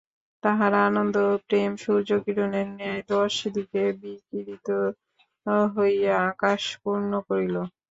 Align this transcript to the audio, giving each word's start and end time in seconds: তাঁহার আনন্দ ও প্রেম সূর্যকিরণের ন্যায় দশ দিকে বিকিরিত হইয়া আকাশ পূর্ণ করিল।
তাঁহার 0.43 0.73
আনন্দ 0.85 1.15
ও 1.25 1.43
প্রেম 1.47 1.71
সূর্যকিরণের 1.83 2.67
ন্যায় 2.71 3.01
দশ 3.11 3.33
দিকে 3.55 3.81
বিকিরিত 4.01 4.67
হইয়া 5.75 6.15
আকাশ 6.31 6.61
পূর্ণ 6.81 7.11
করিল। 7.27 7.55